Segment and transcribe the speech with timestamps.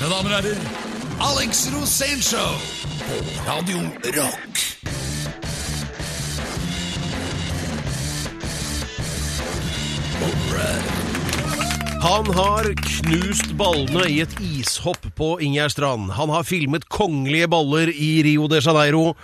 [0.00, 0.60] Mine damer og herrer,
[1.20, 2.54] Alex Rosénshow
[3.04, 3.82] på Radio
[4.14, 4.60] Rock.
[12.00, 16.14] Han har knust ballene i et ishopp på Ingjerdstrand.
[16.16, 19.18] Han har filmet kongelige baller i Rio de Janeiro.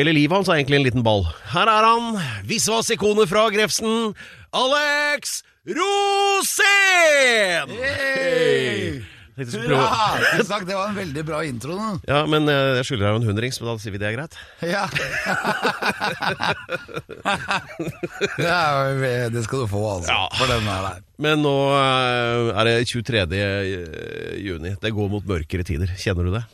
[0.00, 1.26] Hele livet hans er egentlig en liten ball.
[1.52, 2.16] Her er han,
[2.48, 4.16] visvas-ikonet fra Grefsen,
[4.48, 7.76] Alex Rosén!
[7.76, 9.04] Hey!
[9.36, 11.88] Ja, tusen takk, det var en veldig bra intro nå.
[12.08, 14.16] Ja, men eh, jeg skylder deg jo en hundrings, men da sier vi det er
[14.16, 14.32] greit.
[14.64, 14.84] Ja.
[18.40, 20.08] ja, det skal du få, altså.
[20.08, 20.24] Ja.
[20.38, 21.04] For den er der.
[21.20, 23.28] Men nå eh, er det 23.
[24.40, 24.72] juni.
[24.80, 25.92] Det går mot mørkere tider.
[26.00, 26.44] Kjenner du det?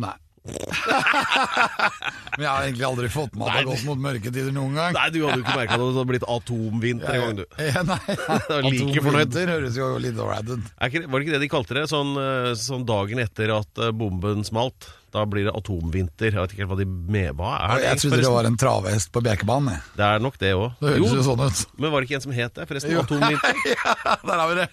[0.00, 0.16] Nei.
[2.36, 4.94] Men jeg har egentlig aldri fått med at det har gått mot mørketider noen gang.
[4.96, 5.82] Nei, du hadde jo ikke merka det.
[5.82, 7.44] Det hadde blitt atomvinter en gang, du.
[7.70, 7.98] Ja, nei,
[8.70, 9.36] like fornøyd.
[9.50, 10.70] Høres jo litt ålreit ut.
[10.80, 11.84] Var det ikke det de kalte det?
[11.92, 14.88] Sånn, eh, sånn dagen etter at eh, bomben smalt.
[15.10, 16.30] Da blir det atomvinter.
[16.30, 17.80] Jeg vet ikke helt hva de med hva er.
[17.82, 19.80] det Jeg trodde det var en travhest på Bjerkebanen.
[19.98, 20.68] Det er nok det òg.
[20.78, 21.64] Det høres jo sånn ut.
[21.82, 22.94] men var det ikke en som het det, forresten?
[22.94, 23.02] Jo.
[23.04, 23.64] Atomvinter?
[23.74, 24.70] ja, der har vi det.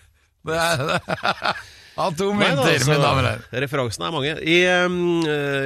[0.48, 1.56] det er, da,
[1.98, 3.62] Atomvinter, altså, mine damer og herrer.
[3.66, 4.34] Referansene er mange.
[4.46, 4.98] I, um,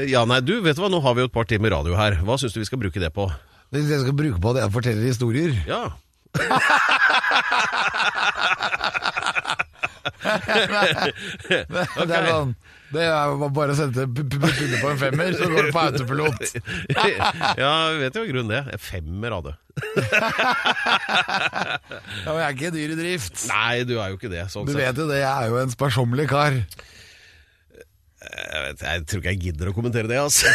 [0.08, 2.14] ja, nei, du, vet du hva, nå har vi jo et par timer radio her.
[2.24, 3.24] Hva syns du vi skal bruke det på?
[3.72, 5.52] Det jeg skal bruke på det jeg forteller historier.
[5.68, 5.84] Ja.
[11.52, 12.54] Det er sånn
[12.92, 14.40] Det er bare å sette p- p-
[14.82, 16.42] på en femmer, så går det på autopilot.
[17.64, 18.80] ja, vi vet jo i grunnen det.
[18.84, 19.56] Femmer av det.
[22.22, 23.44] Ja, men jeg er ikke dyr i drift.
[23.50, 24.44] Nei, du er jo ikke det.
[24.52, 26.58] Sånn Du vet jo det, jeg er jo en sparsommelig kar.
[28.22, 30.52] Jeg, vet, jeg tror ikke jeg gidder å kommentere det, altså.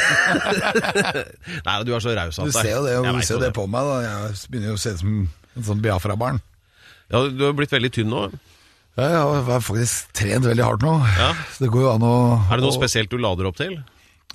[1.67, 3.65] Nei, du er så raus Du ser jo det, og du ser jo det på
[3.71, 3.89] meg.
[3.89, 5.17] da Jeg begynner jo å se ut som
[5.57, 6.39] en sånn Biafra-barn.
[7.11, 8.27] Ja, du har blitt veldig tynn nå.
[8.97, 10.95] Ja, jeg har faktisk trent veldig hardt nå.
[11.19, 11.31] Ja.
[11.53, 12.15] Så det går jo an å
[12.49, 13.75] Er det noe å- spesielt du lader opp til?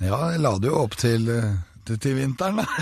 [0.00, 1.50] Ja, jeg lader jo opp til, eh,
[1.86, 2.66] til, til vinteren, da.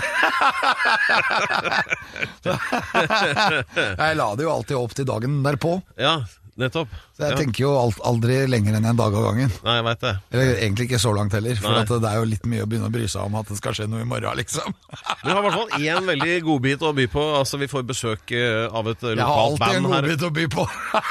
[4.01, 5.75] jeg lader jo alltid opp til dagen derpå.
[6.01, 6.19] Ja,
[6.61, 6.93] nettopp.
[7.17, 7.39] Så jeg ja.
[7.41, 9.51] tenker jo alt, aldri lenger enn en dag av gangen.
[9.65, 10.13] Nei, jeg vet det.
[10.31, 12.89] Eller egentlig ikke så langt heller, for at det er jo litt mye å begynne
[12.89, 14.75] å bry seg om at det skal skje noe i morgen, liksom.
[15.21, 17.25] Du har i hvert fall én veldig godbit å by på.
[17.41, 19.21] Altså, Vi får besøk eh, av et lokalt band her.
[19.21, 20.67] Jeg har alltid en godbit å by på.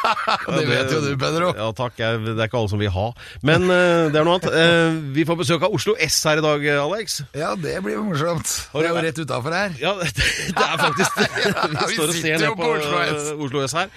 [0.60, 1.50] Det vet jo du, Pedro.
[1.56, 3.06] Ja takk, jeg, det er ikke alle som vil ha.
[3.46, 4.48] Men eh, det er noe annet.
[4.50, 7.20] Eh, vi får besøk av Oslo S her i dag, eh, Alex.
[7.36, 8.50] Ja, det blir jo morsomt.
[8.74, 9.76] Det er jo rett utafor her.
[9.80, 10.10] Ja, det,
[10.58, 11.28] det er faktisk det.
[11.46, 13.74] Ja, Vi vi står og ser ned på på Oslo S.
[13.74, 13.90] eh, her.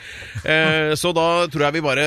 [0.44, 2.06] Eh, Så da tror jeg vi bare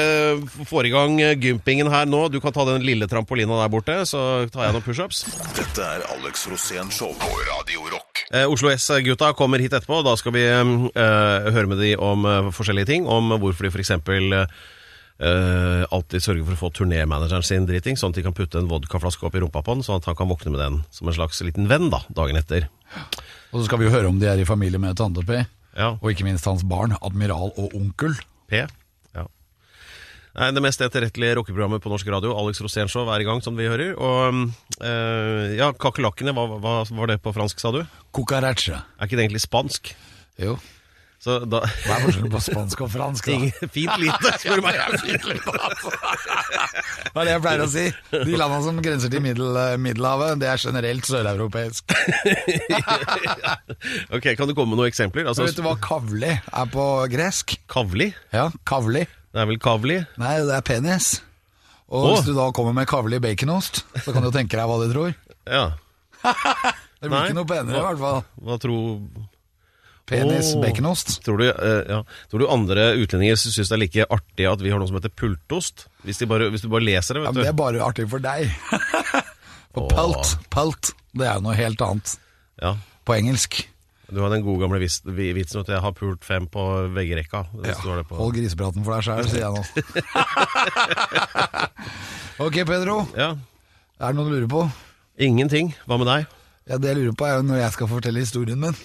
[0.69, 2.27] får i gang eh, gympingen her nå.
[2.33, 4.21] Du kan ta den lille trampolina der borte, så
[4.53, 5.25] tar jeg noen pushups.
[5.57, 8.25] Dette er Alex Rosén Show på Radio Rock.
[8.31, 10.01] Eh, Oslo S-gutta kommer hit etterpå.
[10.07, 13.07] Da skal vi eh, høre med de om eh, forskjellige ting.
[13.11, 13.95] Om hvorfor de f.eks.
[15.17, 18.67] Uh, alltid sørger for å få turnémanageren sin driting, sånn at de kan putte en
[18.69, 21.17] vodkaflaske opp i rumpa på den, sånn at han kan våkne med den som en
[21.17, 22.67] slags liten venn da, dagen etter.
[23.49, 25.39] Og så skal vi jo høre om de er i familie med Tante P,
[25.73, 28.13] Ja, og ikke minst hans barn, admiral og onkel.
[28.53, 28.67] P.
[30.37, 33.69] Nei, det mest etterrettelige rockeprogrammet på norsk radio, Alex Rosénshow, er i gang, som vi
[33.71, 33.95] hører.
[33.97, 34.43] Og
[34.85, 37.81] eh, ja, kakerlakkene, hva, hva var det på fransk, sa du?
[38.17, 38.83] Cucaracha.
[39.01, 39.95] Er ikke det egentlig spansk?
[40.43, 40.59] Jo.
[41.27, 43.49] Så da Hva er forskjellen på spansk og fransk, da?
[43.79, 44.77] Fint lite, spør du meg.
[47.17, 47.87] Hva er det jeg pleier å si?
[48.13, 51.89] De landene som grenser til middel, Middelhavet, det er generelt søreuropeisk.
[54.17, 55.27] Ok, Kan du komme med noen eksempler?
[55.29, 57.57] Altså, Vet du hva kavli er på gresk?
[57.73, 58.13] Kavli?
[58.37, 59.07] Ja, kavli.
[59.37, 59.99] Det er vel kavli?
[60.17, 61.19] Nei, det er penis.
[61.93, 62.11] Og Åh.
[62.15, 65.13] hvis du da kommer med kavli baconost, så kan du tenke deg hva de tror.
[65.45, 65.67] Ja.
[66.97, 67.27] Det blir Nei.
[67.29, 68.23] ikke noe penere, i hvert fall.
[68.41, 68.85] Hva tror
[70.09, 71.13] Penis oh, baconost.
[71.27, 71.99] Tror du, eh, ja.
[72.31, 75.13] tror du andre utlendinger syns det er like artig at vi har noe som heter
[75.13, 75.85] pultost?
[76.07, 78.25] Hvis, bare, hvis du bare leser det, Ja, vet men det er bare artig for
[78.25, 78.49] deg.
[79.77, 79.91] For oh.
[79.93, 82.15] pult, pult, det er noe helt annet
[82.63, 82.79] Ja.
[83.05, 83.59] på engelsk.
[84.07, 86.63] Du har den gode gamle vitsen at jeg har pult fem på
[86.95, 87.41] veggrekka.
[87.67, 87.75] Ja,
[88.07, 88.19] på.
[88.21, 89.63] Hold grisepraten for deg sjæl, sier jeg nå.
[92.47, 93.01] ok, Pedro.
[93.19, 93.33] Ja.
[93.99, 94.63] Er det noe du lurer på?
[95.27, 95.73] Ingenting.
[95.89, 96.29] Hva med deg?
[96.67, 98.79] Ja, Det jeg lurer på, er jo når jeg skal fortelle historien min.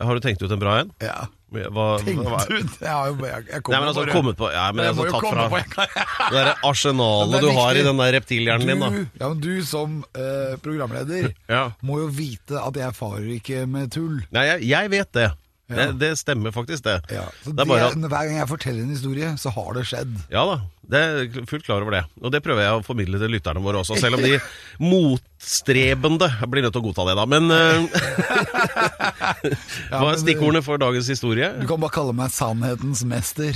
[0.00, 0.90] Har du tenkt ut en bra en?
[1.02, 4.36] Ja, Hva, hva, Tenkt hva- ut Jeg har jo jeg, jeg Nei, men altså, kommet
[4.40, 6.32] på Ja, men Jeg må altså, jo tatt fra på gang.
[6.32, 8.88] det der arsenalet Det er du har i den der reptilhjernen din, da.
[9.22, 11.62] Ja, men du som eh, programleder Ja.
[11.86, 14.18] må jo vite at jeg farer ikke med tull.
[14.34, 15.28] Nei, jeg, jeg vet det.
[15.74, 15.86] Ja.
[15.90, 15.98] det.
[16.00, 16.96] Det stemmer faktisk, det.
[17.14, 19.84] Ja, så det er bare at Hver gang jeg forteller en historie, så har det
[19.90, 20.14] skjedd.
[20.32, 20.56] Ja da,
[20.94, 22.04] det er fullt klar over det.
[22.22, 24.38] Og det prøver jeg å formidle til lytterne våre også, selv om de
[24.92, 27.24] motstrebende blir nødt til å godta det, da.
[27.28, 27.78] Men eh,
[29.92, 31.52] hva er stikkordene for dagens historie?
[31.60, 33.52] Du kan bare kalle meg sannhetens mester.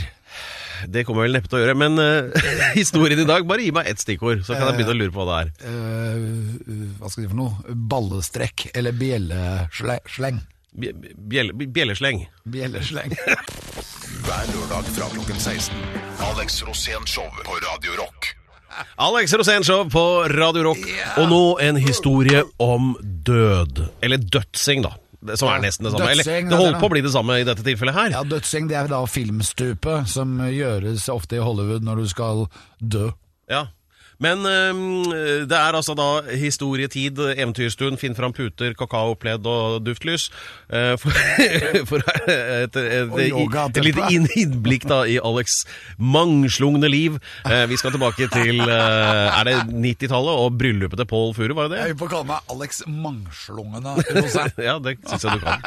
[0.86, 2.30] Det kommer jeg vel neppe til å gjøre, men uh,
[2.76, 5.22] historien i dag, bare gi meg ett stikkord, så kan jeg begynne å lure på
[5.26, 5.48] hva det er.
[5.66, 5.72] Uh,
[7.00, 7.52] hva skal jeg si for noe?
[7.90, 10.38] Ballestrekk eller bjellesleng?
[10.76, 12.26] Bje- Bjelle, bjellesleng.
[12.44, 13.14] Bjellesleng.
[14.26, 15.74] Hver lørdag fra klokken 16.
[16.28, 18.34] Alex Rosén Show på Radio Rock.
[19.00, 20.82] Alex Rosénshow på Radio Rock.
[21.18, 23.80] Og nå en historie om død.
[24.04, 24.92] Eller dødsing, da.
[25.34, 26.12] Som er nesten det samme.
[26.12, 26.82] Dødsing, det det er holder det.
[26.84, 28.12] på å bli det samme i dette tilfellet her.
[28.14, 32.44] Ja, Dødsing det er da filmstupe som gjøres ofte i Hollywood når du skal
[32.78, 33.08] dø.
[33.50, 33.64] Ja.
[34.18, 35.04] Men øhm,
[35.46, 40.28] det er altså da historietid, eventyrstund, finn fram puter, kakao, pledd og duftlys.
[40.74, 41.14] eh, for
[41.90, 44.08] for et, et, et, et, lite
[44.42, 45.62] innblikk da i Alex'
[45.98, 47.20] mangslungne liv.
[47.46, 51.68] Eh, vi skal tilbake til eh, Er det 90-tallet og bryllupet til Paul Furu, var
[51.70, 51.86] det det?
[51.86, 54.50] Jeg vil kalle meg Alex Mangslungne Rosé.
[54.68, 55.62] Ja, det syns jeg du kan.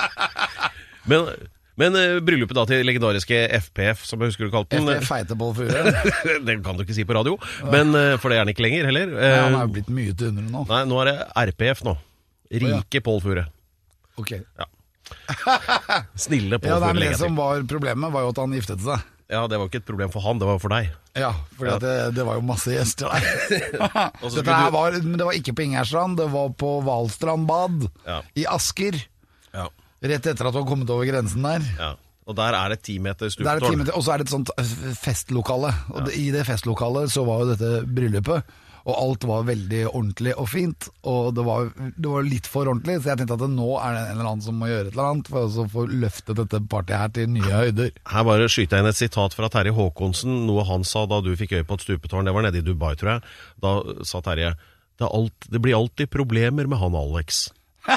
[1.07, 1.31] Men,
[1.79, 3.38] men eh, bryllupet da til legendariske
[3.68, 5.83] FPF, som jeg husker du kalte den FPF-feite-Pål-Fure
[6.47, 7.38] Det kan du ikke si på radio,
[7.71, 9.07] men, eh, for det er han ikke lenger heller.
[9.15, 10.65] Nei, Han Eh, er jo blitt mye tynnere nå.
[10.69, 11.18] Nei, nå er det
[11.53, 11.95] RPF nå.
[12.51, 13.45] Rike Pål Fure.
[14.19, 14.35] Ok.
[16.15, 16.94] Snille Pål Ja, nei, Fure.
[17.00, 19.07] men Det som var problemet, var jo at han giftet seg.
[19.31, 20.89] Ja, det var ikke et problem for han, det var for deg.
[21.15, 23.21] Ja, for det, det var jo masse gjester der.
[24.35, 27.85] Dette her du- var, men det var ikke på Ingerstrand, det var på Valstrand bad
[28.07, 28.17] Ja.
[28.35, 29.00] i Asker.
[29.56, 29.69] Ja.
[30.01, 31.68] Rett etter at du har kommet over grensen der.
[31.80, 31.92] ja.
[32.30, 33.81] Og der er det ti meter er stupetårn.
[33.92, 35.71] og så er det et sånt øh, festlokale.
[35.92, 36.12] Og ja.
[36.21, 38.51] I det festlokalet så var jo dette bryllupet,
[38.86, 40.88] og alt var veldig ordentlig og fint.
[41.09, 44.03] Og det var, det var litt for ordentlig, så jeg tenkte at nå er det
[44.06, 47.01] en eller annen som må gjøre et eller annet for å få løftet dette partiet
[47.01, 47.92] her til nye høyder.
[48.13, 51.33] Her bare skyter jeg inn et sitat fra Terje Håkonsen, noe han sa da du
[51.42, 52.30] fikk øye på et stupetårn.
[52.30, 53.25] Det var nede i Dubai, tror jeg.
[53.65, 53.75] Da
[54.07, 54.53] sa Terje
[55.01, 57.48] det, alt, det blir alltid problemer med han Alex.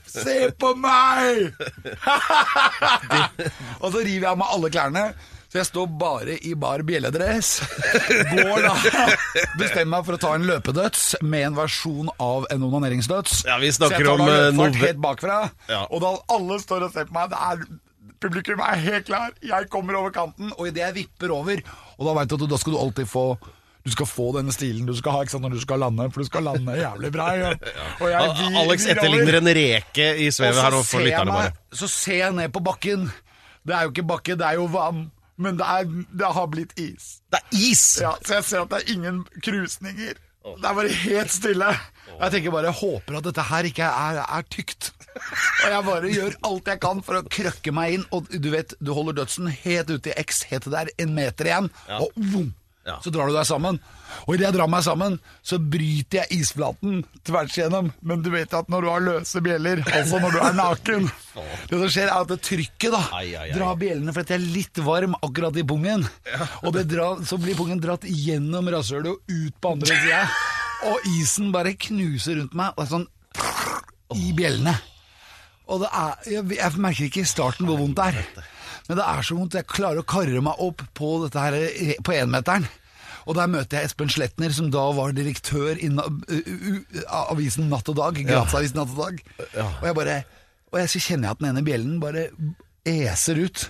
[0.09, 1.55] Se på meg!
[3.83, 5.07] og så river jeg av meg alle klærne.
[5.47, 7.61] Så jeg står bare i bar bjelledress.
[8.35, 8.75] Går da
[9.61, 13.45] Bestemmer meg for å ta en løpedøds med en versjon av en onaneringsdøds.
[13.47, 15.39] Ja, vi snakker Så jeg tar om, da eh, løpefart helt bakfra.
[15.71, 15.85] Ja.
[15.89, 17.31] Og da alle står og ser på meg.
[17.33, 17.63] Det er
[18.21, 19.31] Publikum er helt klar.
[19.45, 21.61] Jeg kommer over kanten, og idet jeg vipper over
[21.99, 23.29] Og da veit du at da skal du alltid få
[23.87, 26.27] du skal få denne stilen du skal ha sant, når du skal lande, for du
[26.27, 27.27] skal lande jævlig bra.
[27.39, 27.53] Ja.
[28.01, 31.53] Vir- Alex etterligner en reke i svevet her nå for lytterne bare.
[31.71, 33.05] Så ser jeg ned på bakken.
[33.63, 35.05] Det er jo ikke bakke, det er jo vann.
[35.39, 35.87] Men det, er,
[36.19, 37.21] det har blitt is.
[37.31, 37.85] Det er is!
[38.03, 40.19] Ja, så jeg ser at det er ingen krusninger.
[40.47, 41.71] Det er bare helt stille.
[42.17, 44.93] Jeg tenker bare, jeg håper at dette her ikke er, er tykt.
[45.17, 48.07] Og jeg bare gjør alt jeg kan for å krøkke meg inn.
[48.17, 51.15] Og du vet, du holder dødsen helt ute i X, helt til det er en
[51.17, 51.71] meter igjen.
[52.01, 52.55] Og vum,
[52.87, 53.01] Ja.
[53.03, 53.81] så drar du deg sammen.
[54.29, 57.89] Og idet jeg drar meg sammen, så bryter jeg isflaten tvers igjennom.
[58.07, 61.09] Men du vet at når du har løse bjeller, altså når du er naken
[61.69, 63.57] Det som skjer, er at det trykket da Ai, ai, ai.
[63.57, 66.07] drar bjellene fordi jeg er litt varm akkurat i pungen.
[66.63, 70.23] Og det drar, så blir pungen dratt gjennom rasshølet og ut på andre sida.
[70.87, 73.07] Og isen bare knuser rundt meg, og er sånn
[74.15, 74.77] i bjellene.
[75.67, 78.49] Og det er, jeg, jeg merker ikke i starten hvor vondt det er.
[78.87, 79.57] Men det er så vondt.
[79.59, 82.69] Jeg klarer å karre meg opp på dette her eh, på énmeteren.
[83.27, 85.89] Og der møter jeg Espen Sletner, som da var direktør i
[87.27, 88.21] avisen Natt og Dag.
[88.79, 89.19] Natt og Dag.
[89.81, 90.21] Og jeg bare
[90.71, 92.29] Og jeg så kjenner jeg at den ene bjellen bare
[92.87, 93.67] eser ut.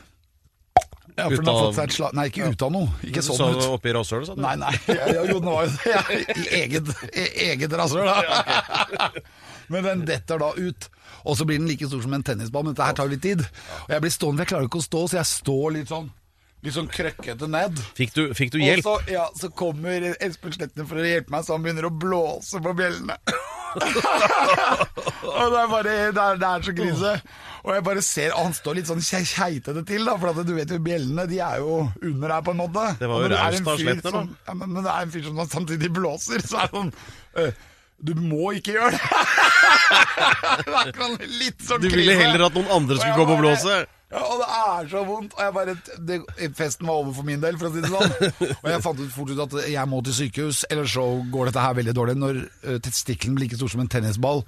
[1.16, 2.90] Ja, for den har fått seg et slag Nei, ikke ut av noe.
[3.00, 3.61] Ikke Du sånn sa ut.
[3.62, 4.42] det oppi rasshølet, sa du?
[4.44, 4.73] Nei, nei.
[4.92, 6.26] Ja, jo, den var jo det.
[6.37, 9.08] I eget, i eget rasshøl, da.
[9.73, 10.90] Men den detter da ut.
[11.26, 13.40] Og så blir den like stor som en tennisball, men dette her tar litt tid.
[13.87, 16.12] Og jeg blir stående, jeg klarer ikke å stå, så jeg står litt sånn
[16.64, 17.76] Litt sånn krøkkete ned.
[17.94, 18.87] Fikk du, fikk du hjelp?
[18.88, 21.92] Og så, ja, så kommer Espen Sletten for å hjelpe meg, så han begynner å
[21.92, 23.18] blåse på bjellene.
[23.76, 27.12] Og det er bare det er, det er så krise.
[27.66, 30.71] Og jeg bare ser og Han står litt sånn keitete til, da, for du vet
[30.71, 32.85] jo bjellene de er jo under her på en måte.
[33.00, 34.23] Det var jo raust av fyr da.
[34.47, 36.92] Ja, men, men det er en fyr som samtidig blåser, så er det sånn
[37.42, 37.50] øh,
[38.06, 39.02] Du må ikke gjøre det!
[40.66, 43.83] det er litt sånn Du ville heller at noen andre skulle komme og blåse?
[44.06, 45.34] Ja, og det er så vondt.
[45.34, 45.75] Og jeg bare,
[46.08, 46.20] det,
[46.54, 48.14] festen var over for min del, for å si det sånn.
[48.62, 51.64] Og jeg fant ut fort ut at jeg må til sykehus, ellers så går dette
[51.64, 52.16] her veldig dårlig.
[52.22, 54.44] Når uh, testikkelen blir like stor som en tennisball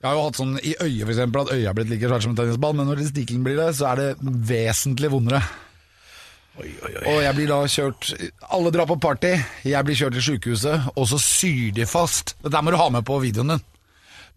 [0.00, 2.32] Jeg har jo hatt sånn i øyet, eksempel, at øyet er blitt like svært som
[2.32, 5.42] en tennisball, men når testikkelen blir det, så er det vesentlig vondere.
[6.60, 8.08] Og jeg blir da kjørt
[8.52, 9.30] Alle drar på party,
[9.70, 13.06] jeg blir kjørt til sykehuset, og så syr de fast Dette må du ha med
[13.06, 13.62] på videoen din.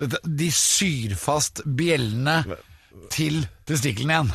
[0.03, 2.41] Dette, de syr fast bjellene
[3.13, 4.33] til testikkelen igjen.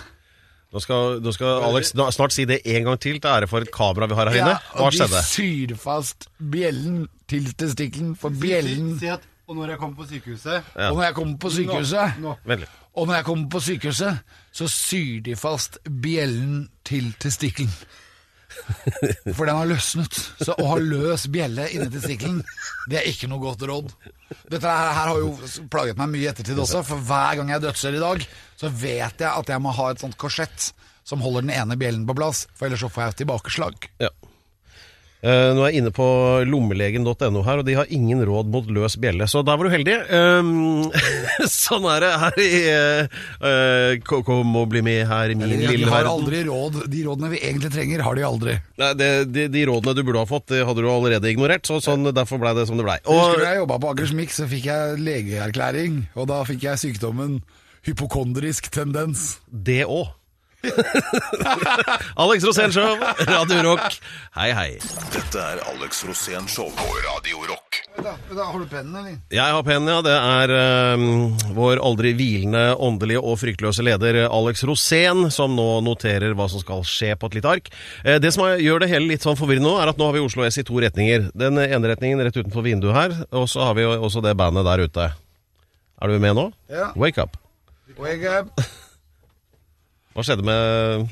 [0.68, 3.70] Nå skal, nå skal Alex snart si det en gang til til ære for et
[3.72, 4.56] kamera vi har her inne.
[4.74, 5.22] Hva og skjedde?
[5.22, 10.06] de syr fast bjellen til testikkelen, for bjellen Si at Og når jeg kommer på
[10.10, 10.90] sykehuset Ja.
[10.90, 12.34] Og når jeg kommer på sykehuset Nå.
[12.44, 12.58] nå.
[12.94, 14.18] Og når jeg kommer på sykehuset,
[14.52, 17.70] så syr de fast bjellen til testikkelen.
[19.36, 20.18] For den har løsnet.
[20.42, 22.42] Så å ha løs bjelle inni testikkelen,
[22.90, 23.92] det er ikke noe godt råd.
[24.50, 25.32] Dette her, her har jo
[25.72, 28.26] plaget meg mye i ettertid også, for hver gang jeg dødser i dag,
[28.60, 30.70] så vet jeg at jeg må ha et sånt korsett
[31.08, 33.88] som holder den ene bjellen på plass, for ellers så får jeg tilbakeslag.
[34.04, 34.12] Ja.
[35.18, 36.04] Eh, nå er jeg inne på
[36.46, 39.96] lommelegen.no her, og de har ingen råd mot løs bjelle, så der var du heldig.
[40.14, 40.84] Um,
[41.50, 42.50] sånn er det her i
[43.42, 46.12] uh, Kom og bli med her i min De, lille har verden.
[46.12, 46.78] aldri råd.
[46.92, 48.54] De rådene vi egentlig trenger, har de aldri.
[48.78, 51.80] Nei, det, de, de rådene du burde ha fått, det hadde du allerede ignorert, så
[51.82, 53.00] sånn, derfor blei det som det blei.
[53.08, 56.84] Husker du jeg jobba på Akers Mix, så fikk jeg legeerklæring, og da fikk jeg
[56.84, 57.40] sykdommen
[57.88, 59.38] hypokondrisk tendens.
[59.50, 60.14] det òg.
[62.16, 62.96] Alex Rosén Show,
[63.26, 64.00] Radio Rock.
[64.34, 64.72] Hei, hei.
[65.14, 67.78] Dette er Alex Rosén Show på Radio Rock.
[68.02, 69.20] Da, har du pennen, eller?
[69.34, 70.00] Jeg har pennen, ja.
[70.02, 70.52] Det er
[70.98, 76.62] um, vår aldri hvilende, åndelige og fryktløse leder Alex Rosén som nå noterer hva som
[76.62, 77.70] skal skje på et lite ark.
[78.02, 80.18] Eh, det som er- gjør det hele litt sånn forvirrende nå, er at nå har
[80.18, 81.30] vi Oslo S i to retninger.
[81.38, 84.66] Den ene retningen rett utenfor vinduet her, og så har vi jo også det bandet
[84.66, 85.08] der ute.
[86.02, 86.48] Er du med nå?
[86.70, 86.90] Ja.
[86.98, 87.38] Wake up.
[87.98, 88.50] Wake up.
[90.16, 91.08] Hva skjedde med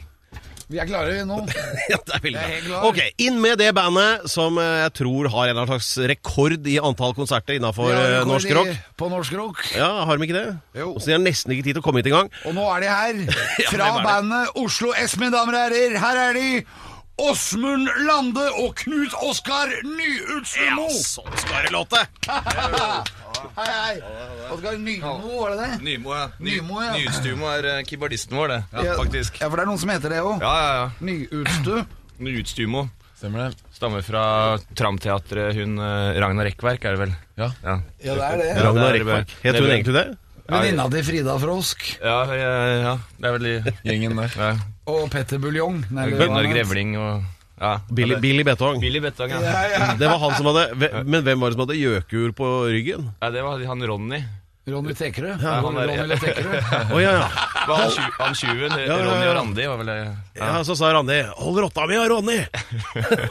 [0.73, 1.37] Vi er klare nå.
[1.93, 2.81] ja, det er veldig Jeg er bra.
[2.81, 2.87] klar.
[2.89, 6.67] Ok, inn med det bandet som eh, jeg tror har en eller annen slags rekord
[6.67, 8.73] i antall konserter innafor Vi har rekord norsk i- rock.
[8.99, 9.63] På norsk rock.
[9.77, 10.57] Ja, har de ikke det?
[10.81, 10.89] Jo.
[10.99, 12.33] Så de har nesten ikke tid til å komme hit engang.
[12.51, 13.23] Og nå er de her.
[13.71, 14.05] Fra det?
[14.09, 15.97] bandet Oslo S, mine damer og herrer.
[16.03, 16.51] Her er de.
[17.17, 20.85] Åsmund Lande og Knut Oskar Nyutstemo.
[20.93, 22.03] sånn skal det låte!
[23.57, 24.01] Hei, hei.
[24.53, 25.79] Oddgar Nymo, var det det?
[25.87, 26.27] Nymo, ja.
[26.43, 26.93] Nymo, ja.
[26.97, 28.61] Nyutstumo er kibardisten keyboardisten vår, det.
[28.85, 29.41] Ja, faktisk.
[29.41, 30.43] Ja, for det er noen som heter det òg.
[30.45, 30.91] Ja, ja, ja.
[31.01, 31.75] Nyutstu.
[32.27, 32.87] Nyutstumo.
[33.17, 33.65] Stemmer det?
[33.73, 34.23] Stammer fra
[34.77, 35.55] Tramteatret.
[35.57, 37.15] Hun eh, Ragna Rekkverk, er det vel?
[37.41, 37.51] Ja.
[37.65, 38.49] Ja, Ja, det er det.
[38.53, 39.27] Ja, Ragnar det er- Rekkverk.
[39.27, 40.07] det Het er- hun egentlig det?
[40.47, 42.91] Venninna til Frida Frosk ja, ja, ja.
[43.19, 44.31] Det er vel de Gjengen der.
[44.39, 44.51] ja.
[44.87, 45.81] og Petter Buljong.
[45.91, 46.55] Nei, eller hva Gunnar han het.
[46.55, 47.25] Grevling og
[47.61, 48.81] ja, Billy, Billy Betong.
[48.81, 49.41] Billy Betong, ja.
[49.41, 49.93] Ja, ja.
[49.97, 53.09] Det var han som hadde Men hvem var det som hadde gjøkur på ryggen?
[53.21, 53.31] ja.
[53.31, 54.21] Det var han Ronny.
[54.67, 55.39] Ronny Tekerød.
[55.47, 56.57] Ja, han er- Ronny Le Tekerød.
[56.99, 57.27] Ja, ja.
[57.67, 58.73] Han, han tjuven?
[58.75, 58.97] ja, ja.
[58.99, 59.97] Ronny og Randi var vel det.
[60.41, 60.49] ja.
[60.67, 62.41] Så sa Randi 'Hold rotta mi, Ronny'!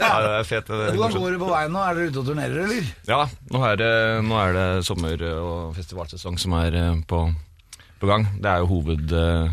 [0.00, 0.66] Ja, det er fett.
[0.70, 1.82] Det Hvordan går det på veien nå?
[1.82, 2.86] Er dere ute og turnerer, eller?
[3.08, 3.18] Ja,
[3.50, 3.90] nå er det,
[4.28, 7.20] nå er det sommer- og festivalsesong som er eh, på,
[8.00, 8.26] på gang.
[8.38, 9.50] Det er jo hoved, eh,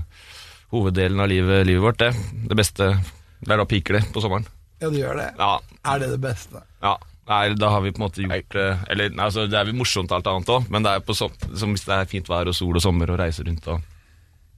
[0.71, 2.13] hoveddelen av livet, livet vårt, det.
[2.49, 2.91] Det beste
[3.41, 4.45] Det er da piker det på sommeren.
[4.81, 5.29] Ja, det gjør det.
[5.37, 5.55] Ja.
[5.93, 6.65] Er det det beste?
[6.81, 6.97] ja.
[7.29, 9.75] Nei, da har vi på en måte gjort det Eller nei, altså, det er jo
[9.77, 12.49] morsomt alt annet òg, men det er på som, som hvis det er fint vær
[12.49, 13.79] og sol og sommer og reise rundt og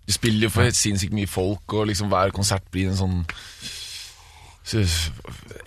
[0.08, 3.20] Du spiller jo for helt sinnssykt mye folk, og liksom hver konsert blir en sånn
[4.64, 4.82] så,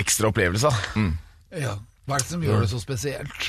[0.01, 0.73] ekstra opplevelse.
[0.73, 1.05] da.
[1.61, 1.77] Ja.
[2.09, 3.47] Hva er det som gjør det så spesielt?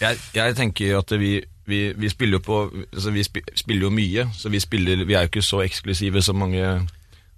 [0.00, 1.34] Jeg, jeg tenker at vi,
[1.68, 2.58] vi, vi spiller jo på
[2.92, 6.40] altså Vi spiller jo mye, så vi, spiller, vi er jo ikke så eksklusive som
[6.40, 6.64] mange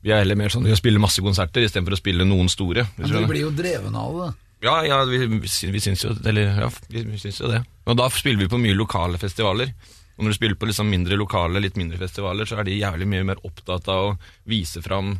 [0.02, 2.86] Vi er heller mer sånn Vi spiller masse konserter istedenfor å spille noen store.
[2.98, 4.30] Men du blir jo dreven av det.
[4.62, 7.62] Ja, ja vi, vi, syns jo Eller ja, vi, vi syns jo det.
[7.86, 9.72] Og da spiller vi på mye lokale festivaler.
[10.16, 13.08] Og når du spiller på liksom mindre lokale, litt mindre festivaler, så er de jævlig
[13.10, 14.16] mye mer opptatt av å
[14.46, 15.14] vise fram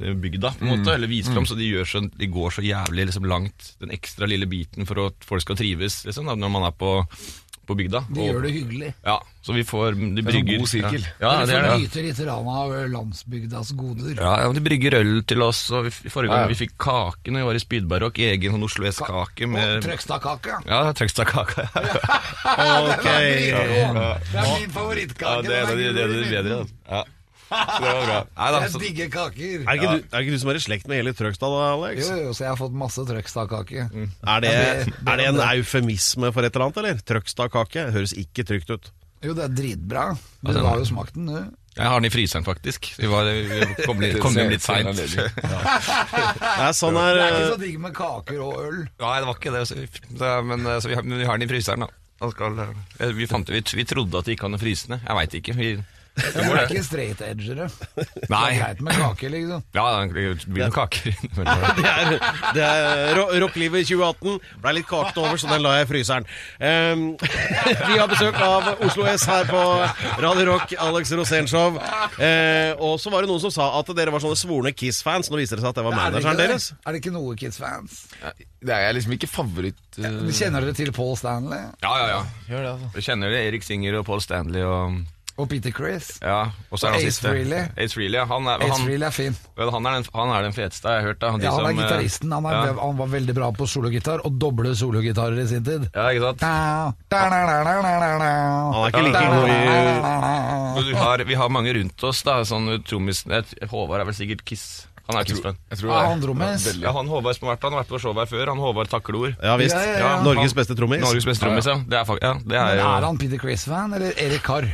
[0.00, 0.94] eh, bygda, på en måte.
[0.96, 4.26] Eller vise fram, så de, gjør så, de går så jævlig liksom, langt, den ekstra
[4.30, 6.94] lille biten for at folk skal trives, liksom, når man er på,
[7.66, 8.00] på bygda.
[8.10, 8.94] De Og- gjør det hyggelig.
[9.06, 11.04] Ja, så vi får De er en god sirkel.
[11.20, 11.82] Ja, ja det Dere er får det.
[11.82, 14.14] nyte litt av landsbygdas goder.
[14.18, 16.52] Ja, ja, de brygger øl til oss, og vi, forrige gang Ja, ja.
[16.54, 20.58] vi fikk kake når vi var i Spydbarokk, egen sånn Oslo S-kake Og med Trøgstadkake.
[20.66, 21.68] Ja, Trøgstadkake.
[22.92, 23.04] Ok.
[23.04, 24.70] Det er min
[25.20, 26.66] Ja, det er en av de, det det bedre.
[26.90, 27.04] Ja.
[27.52, 28.18] Så det var bra.
[28.38, 29.44] Nei, da, Jeg så, digger kaker.
[29.62, 31.52] Er det, ikke du, er det ikke du som er i slekt med hele Trøgstad,
[31.56, 32.08] da, Alex?
[32.08, 33.86] Jo, jo, så jeg har fått masse Trøgstad-kake.
[33.92, 34.52] Er det,
[34.96, 37.02] er det en eufemisme for et eller annet, eller?
[37.12, 37.88] Trøgstad-kake?
[37.94, 38.92] Høres ikke trygt ut.
[39.22, 40.08] Jo, det er dritbra.
[40.42, 41.42] Du den har er- jo smakt den, du.
[41.76, 42.88] jeg har den i fryseren, faktisk.
[42.98, 44.90] Vi, var, vi kom, litt, kom hjem litt seint.
[44.98, 45.30] Det
[46.58, 48.80] er sånn Det er ikke eh, så digg med kaker og øl.
[49.02, 49.62] Nei, det var ikke det.
[49.70, 51.90] Så, vi- det men eh, så vi, har, men vi har den i fryseren, da.
[52.22, 55.00] Han skal, eh, vi, fant, vi, vi trodde at det gikk an å fryse den.
[55.06, 55.54] Jeg veit ikke.
[55.58, 55.70] Vi,
[56.12, 57.66] Det er ikke straight edgere.
[57.96, 59.62] Det er greit med kake, liksom.
[59.72, 61.14] Ja, det blir noen kaker.
[61.82, 62.10] Det er,
[62.52, 64.36] det er ro- rocklivet 2018.
[64.60, 66.26] Ble litt kakete over, så den la jeg i fryseren.
[66.60, 67.04] Um,
[67.88, 69.62] vi har besøk av Oslo S her på
[70.22, 71.80] Radio Rock, Alex Rosénshow.
[71.80, 75.32] Uh, og så var det noen som sa at dere var sånne svorne Kiss-fans.
[75.32, 76.68] Nå viser det seg at det var Er manageren deres.
[76.84, 78.02] er det ikke noe Kiss-fans?
[78.62, 79.80] Det er liksom ikke favoritt...
[79.98, 82.20] eh, Kjenner dere til Paul Stanley Ja, ja, ja.
[82.52, 83.02] Gjør det, altså.
[83.08, 85.00] Kjenner dere Erik Singer og Paul Stanley og
[85.38, 86.18] og Peter Chris?
[86.22, 87.28] Ja, og så er han Ace siste.
[87.32, 87.62] Frehley.
[87.76, 88.24] Ace Frehley, ja.
[88.30, 89.36] Han er, Ace han, Frehley er fin.
[89.56, 91.18] vel, han, er den, han er den feteste jeg har hørt.
[91.22, 91.30] Da.
[91.36, 92.32] De Ja, han er som, eh, gitaristen.
[92.36, 92.74] Han, er- ja.
[92.82, 95.88] han var veldig bra på sologitar, og doble sologitarer i sin tid.
[95.94, 96.40] Ja, ikke sant?
[96.42, 99.58] Han er ikke like god i
[100.78, 102.40] Og du har, vi har mange rundt oss, da.
[102.44, 104.86] Sånn trommisen jeg- Håvard er vel sikkert Kiss.
[105.08, 105.24] Han er.
[105.26, 106.06] Jeg tror det.
[106.06, 106.66] han trommis.
[106.80, 108.46] Ja, han Håvard som har vært, han har vært på show her før.
[108.48, 109.34] Han Håvard Takleord.
[109.42, 109.74] Ja visst.
[109.74, 110.22] Ja, ja, ja.
[110.22, 111.00] Norges beste trommis.
[111.02, 111.74] Norges beste trommis, ja.
[111.82, 114.68] Det er, fak- ja, det er Men jo er han Peter Chris-fan, eller Erik Carr?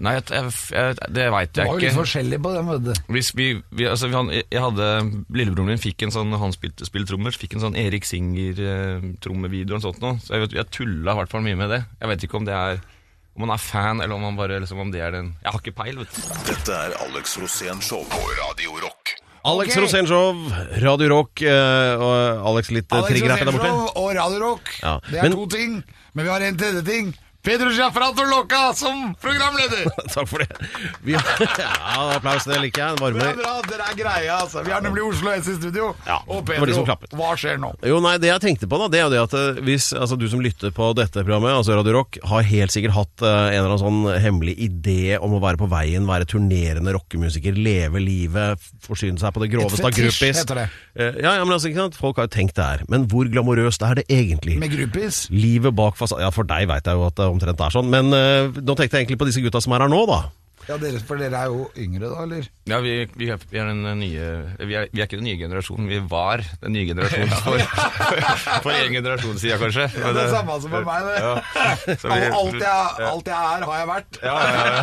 [0.00, 2.84] Nei, jeg, jeg, jeg, det veit Det jeg var jo litt forskjellig på den, vet
[2.86, 2.92] du.
[3.16, 4.86] Hvis vi, vi, altså, vi, hadde, jeg hadde
[5.34, 9.84] Lillebroren min fikk en sånn Han spilte, spil trommer, fikk en sånn Erik Singer-trommevideo og
[9.84, 10.20] sånt noe.
[10.22, 11.82] Så jeg, vet, jeg tulla i hvert fall mye med det.
[11.98, 12.84] Jeg vet ikke om det er
[13.34, 15.58] Om han er fan, eller om man bare liksom, Om det er den Jeg har
[15.64, 16.38] ikke peil, vet du.
[16.52, 19.16] Dette er Alex Rosén Show på Radio Rock.
[19.40, 19.82] Alex okay.
[19.86, 20.36] Rosénshow,
[20.84, 23.70] Radio Rock eh, og Alex litt uh, Alex trigger her der borte.
[23.70, 24.72] Alex Rosénshow og Radio Rock.
[24.82, 25.78] Ja, Det er men- to ting,
[26.12, 27.14] men vi har en tredje ting.
[27.42, 29.86] Pedro Giafrato Locca som programleder!
[30.14, 30.48] Takk for det.
[31.00, 31.24] Vi har,
[31.64, 31.70] ja,
[32.16, 32.96] applaus, det liker jeg.
[32.98, 33.38] Er Varmer.
[33.38, 34.60] bra, dere er greie, altså.
[34.66, 35.94] Vi har nemlig Oslo S i studio.
[36.04, 36.84] Ja, og Pedro,
[37.16, 37.72] hva skjer nå?
[37.86, 40.18] Jo, nei, Det jeg tenkte på, da, det er jo det at eh, hvis altså,
[40.20, 43.56] du som lytter på dette programmet, altså Radio Rock, har helt sikkert hatt uh, en
[43.56, 48.68] eller annen sånn hemmelig idé om å være på veien, være turnerende rockemusiker, leve livet,
[48.84, 50.42] forsyne seg på det groveste av groupies.
[50.42, 50.68] heter det.
[50.92, 51.96] Eh, ja, ja, men altså, ikke sant?
[51.96, 52.84] Folk har jo tenkt det her.
[52.92, 54.60] Men hvor glamorøst er det egentlig?
[54.60, 55.24] Med groupies?
[55.32, 58.12] Livet bak fasaden Ja, for deg veit jeg jo at det omtrent er sånn, men
[58.16, 60.22] eh, nå tenkte jeg egentlig på disse gutta som er her nå, da.
[60.70, 62.44] Ja, dere, for dere er jo yngre da, eller?
[62.70, 64.26] Ja, vi, vi, er, vi er den nye
[64.60, 67.58] vi er, vi er ikke den nye generasjonen, vi var den nye generasjonen for,
[68.62, 69.88] for en generasjon siden, kanskje.
[69.96, 71.16] Men, det er det samme som for meg, det.
[71.24, 71.34] Ja.
[72.04, 74.20] Så vi- Alt jeg, alt jeg er, har jeg vært.
[74.22, 74.76] Ja, ja, ja.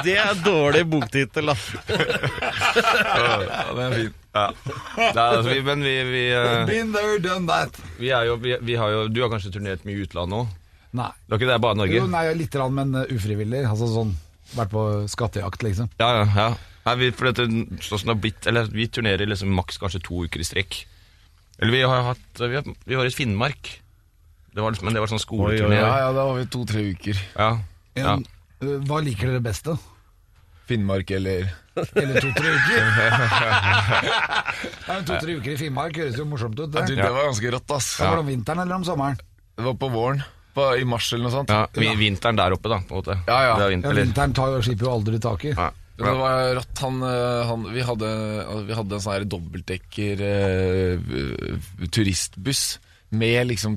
[0.04, 1.54] Det er dårlig boktittel, da.
[1.92, 3.34] ja,
[3.74, 4.14] den er fin.
[4.32, 4.44] Ja.
[4.96, 7.76] Er, altså, vi, men vi, vi, eh, Been there, done that.
[7.98, 10.40] vi er jo, vi, vi har jo Du har kanskje turnert mye i utlandet nå?
[10.96, 11.10] Nei.
[11.26, 11.98] Det var ikke det, bare Norge?
[12.00, 13.62] Jo, nei, litt, rann, men uh, ufrivillig.
[13.68, 14.16] Altså sånn
[14.50, 15.92] Vært på skattejakt, liksom.
[16.00, 16.24] Ja, ja.
[16.34, 16.48] ja.
[16.88, 17.44] Nei, vi, for dette,
[17.86, 20.80] sånn det har blitt, eller vi turnerer liksom maks kanskje to uker i strekk.
[21.60, 23.70] Eller vi har hatt Vi, har, vi var i Finnmark.
[24.50, 25.78] Det var, liksom- men det var sånn skoleturné.
[25.78, 27.22] Ja, ja, da var vi to-tre uker.
[27.36, 27.50] Ja.
[27.94, 28.16] ja.
[28.16, 28.26] En,
[28.64, 29.76] uh, hva liker dere best, da?
[30.70, 31.48] Finnmark eller
[31.98, 32.90] Eller to-tre uker?
[34.88, 36.74] ja, To-tre uker i Finnmark høres jo morsomt ut.
[36.74, 37.02] ja, du, Det.
[37.02, 37.88] Det var ganske rått, ass.
[37.98, 39.18] Det var det om vinteren eller om sommeren?
[39.56, 40.22] Det var på våren.
[40.54, 41.52] På, I mars eller noe sånt.
[41.52, 42.80] ja vi, vinteren der oppe, da.
[42.86, 43.18] På en måte.
[43.28, 43.54] Ja, ja.
[43.60, 45.54] Det er Ja, Vinteren tar jo skipet jo aldri tak i.
[45.54, 45.70] Ja.
[46.00, 46.78] Men det var rått.
[46.80, 48.10] Han, eh, han, vi, hadde,
[48.68, 52.64] vi hadde en sånn her dobbeltdekker eh, turistbuss
[53.10, 53.76] med liksom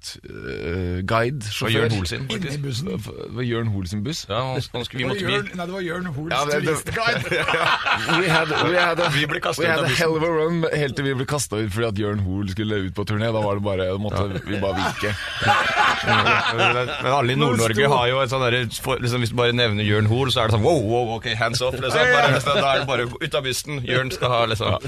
[0.00, 1.44] turistguide.
[1.60, 2.62] Var Jørn Hoel sin, Inni faktisk.
[2.62, 2.86] bussen.
[2.88, 4.26] Det var Jørn Hoel sin buss.
[4.28, 7.24] Ja, han, han skulle, vi måtte Jørn, nei, det var Jørn Hoels Ja, turistguide.
[8.20, 10.00] We had, we had, a, Vi ble kastet we ut had av a bussen.
[10.02, 12.80] hell of a run helt til vi ble kasta ut fordi at Jørn Hoel skulle
[12.86, 13.28] ut på turné.
[13.34, 15.14] Da var det bare, måtte vi bare vike.
[16.10, 19.84] Men alle i Nord-Norge har jo et sånn derre for- liksom, Hvis du bare nevner
[19.84, 21.76] Jørn Hoel, så er det sånn wow, wow, ok, hands off.
[21.76, 22.00] Liksom.
[22.14, 23.82] Bare, da er det bare ut av bussen.
[23.86, 24.80] Jørn skal ha liksom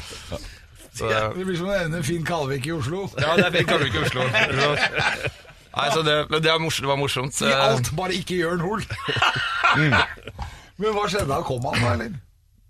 [0.92, 3.06] så, Det blir som å nevne Finn Kalvik i Oslo.
[3.16, 4.26] Ja, det er Finn Kalvik i Oslo.
[5.72, 7.38] Nei, så det, men det, er morsomt, det var morsomt.
[7.48, 8.84] I alt, bare ikke Jørn Hoel.
[10.82, 11.38] Men hva skjedde?
[11.46, 12.18] Kom han da, eller?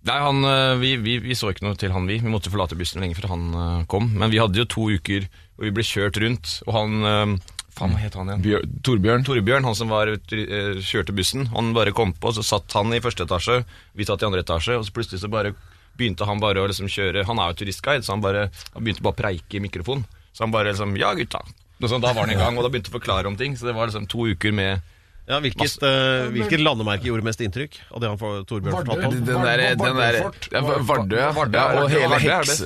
[0.02, 2.18] Nei, han, eh, vi, vi, vi så ikke noe til han, vi.
[2.22, 4.08] Vi måtte forlate bussen lenge før han eh, kom.
[4.18, 7.34] Men vi hadde jo to uker og vi ble kjørt rundt, og han eh,
[7.72, 8.42] Faen, hva het han igjen?
[8.44, 9.22] Bjør, Torbjørn.
[9.24, 13.24] Torbjørn, han som var, kjørte bussen, han bare kom på, så satt han i første
[13.24, 13.62] etasje,
[13.96, 15.54] vi satt i andre etasje, og så plutselig så bare
[15.98, 19.04] begynte han bare å liksom kjøre Han er jo turistguide, så han bare han begynte
[19.04, 20.04] bare å preike i mikrofon.
[20.32, 21.42] Så han bare liksom Ja, gutta.
[21.82, 23.56] Og så, da var han i gang, og da begynte å forklare om ting.
[23.58, 24.80] Så det var liksom to uker med
[25.22, 29.12] Ja, hvilket, uh, hvilket landemerke gjorde mest inntrykk av det han får Torbjørn fortalte om?
[29.28, 31.28] Den der, den der ja, Vardø, ja.
[31.36, 31.82] Vardø, ja.
[31.84, 32.62] Og hele heks,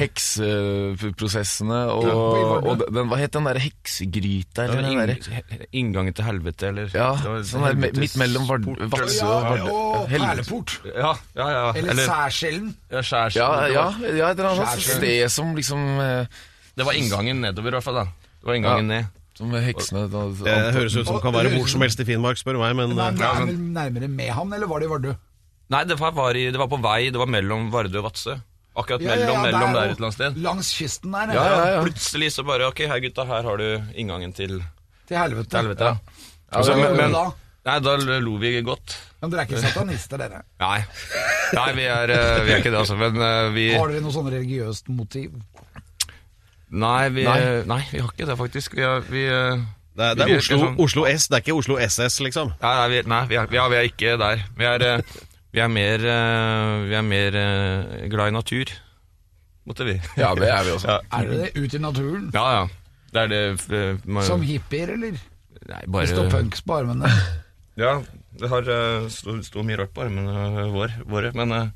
[0.00, 2.16] hekseprosessene og, Ja,
[2.72, 4.64] og den, Hva het den der heksegryta?
[4.64, 7.10] Eller den der, Inngangen til helvete, eller ja,
[7.44, 9.78] sånn der midt mellom Vadsø og Vardø.
[10.14, 10.78] Perleport.
[10.88, 11.66] Ja, ja, ja.
[11.76, 12.72] Eller Særskjellen.
[12.88, 16.40] ja, skjærs, Ja, ja, ja, et eller annet sted som liksom eh,
[16.78, 17.96] det var inngangen nedover, i hvert fall.
[17.98, 18.04] da
[18.38, 19.14] Det var inngangen ned.
[19.38, 22.40] Som heksene da- Det høres ut som det kan være hvor som helst i Finnmark,
[22.40, 24.90] spør du meg, men Nei, eh, men er vel nærmere Mehamn, eller var det i
[24.90, 25.12] Vardø?
[25.70, 27.10] Nei, det var, var, i, det var på vei.
[27.14, 28.34] Det var mellom Vardø og Vadsø.
[28.78, 30.36] Akkurat Ja, ja, mellom, ja, mellom der der et eller annet sted.
[30.42, 31.82] Langs kysten der, Ja, ja, ja.
[31.84, 34.58] Plutselig så bare Ok, hei gutta, her har du inngangen til
[35.08, 35.50] Til helvete.
[35.50, 35.84] til helvete.
[35.84, 36.58] Ja.
[36.58, 37.24] Og så men- men- da?
[37.66, 38.96] Nei, da lo vi godt.
[39.20, 40.42] Men dere er ikke satanister, dere?
[40.60, 40.84] Nei,
[41.54, 42.96] Nei vi, er, eh, vi er ikke det, altså.
[42.96, 45.32] Men eh, vi Har dere noe sånn religiøst motiv?
[46.70, 47.62] Nei, vi, Nei.
[47.64, 48.74] nei, vi har ikke det, faktisk.
[48.76, 49.62] Vi er, vi, eh,
[49.96, 52.52] det er, det vi er Oslo, sånn- Oslo S, det er ikke Oslo SS, liksom.
[52.60, 54.42] Nei, nei, vi, nei vi, er, vi, er, vi er ikke der.
[54.58, 55.00] Vi er, eh,
[55.56, 58.74] vi er mer, eh, vi er mer eh, glad i natur,
[59.66, 59.96] måtte vi.
[60.20, 60.88] Ja, det er vi også.
[60.92, 61.50] Ja, Er dere det?
[61.56, 62.30] Ut i naturen?
[62.34, 62.46] ja.
[62.58, 62.68] ja.
[63.08, 63.38] Det er det
[63.72, 65.14] eh, man- Som hippier, eller?
[65.68, 67.08] Nei, Det står punks på armene.
[67.78, 68.00] Ja,
[68.34, 68.66] det har
[69.08, 71.68] sto, sto mye rart på armene vår, våre, men eh,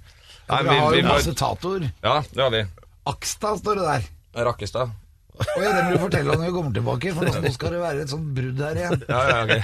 [0.51, 1.85] nei, vi har jo masse tatoer.
[2.03, 2.63] Ja, det har vi.
[3.07, 4.09] Aksta står det der.
[4.35, 4.93] Rakkestad.
[5.33, 8.13] Oi, det må du fortelle når vi kommer tilbake, for nå skal det være et
[8.13, 9.05] sånt brudd her igjen.
[9.09, 9.61] Ja, ja, okay,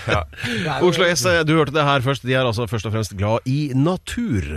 [0.64, 0.78] Ja.
[0.88, 2.24] Oslo S, du hørte det her først.
[2.24, 4.48] De er altså først og fremst glad i natur.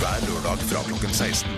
[0.00, 1.50] Hver lørdag fra klokken 16.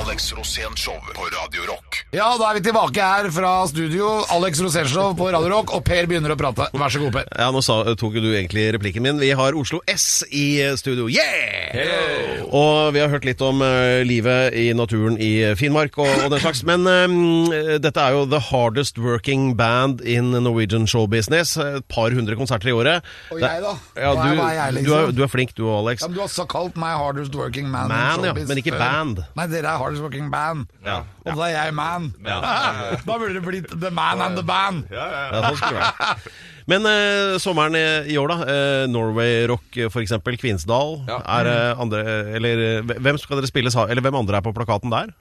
[0.00, 1.95] Alex Rosén Show på Radio Rock.
[2.16, 4.06] Ja, da er vi tilbake her fra studio.
[4.32, 6.64] Alex Rosenshov på Radio Rock, og Per begynner å prate.
[6.72, 7.26] Vær så god, Per.
[7.28, 9.18] Ja, nå sa, tok du egentlig replikken min.
[9.20, 11.10] Vi har Oslo S i studio.
[11.12, 12.46] Yeah!
[12.46, 15.28] Og vi har hørt litt om uh, livet i naturen i
[15.60, 16.62] Finnmark og, og den slags.
[16.64, 17.52] Men um,
[17.84, 21.58] dette er jo the hardest working band in Norwegian show business.
[21.60, 23.04] Et par hundre konserter i året.
[23.28, 23.74] Og jeg da?
[23.92, 24.96] Ja, du, er jeg, du, liksom?
[25.02, 26.00] er, du er flink du òg, Alex.
[26.00, 27.92] Ja, men du har så kalt meg hardest working man.
[27.92, 29.20] in Man, ja, men ikke band.
[29.36, 30.64] Nei, dere er hardest working band.
[30.86, 31.02] Ja.
[31.26, 32.05] Og da er jeg man.
[33.06, 34.86] da burde det blitt The Man and the Band.
[34.92, 35.72] Ja, ja, ja.
[35.80, 36.14] ja.
[36.70, 38.38] Men eh, sommeren i, år, da.
[38.50, 39.92] Eh, Norway Rock, f.eks.
[39.94, 40.38] for eksempel.
[40.40, 40.98] Kvinsdal.
[41.06, 41.20] Ja.
[41.38, 42.02] Er eh, andre
[42.36, 45.14] Eller eh, hvem skal dere spille Eller hvem andre er på plakaten der?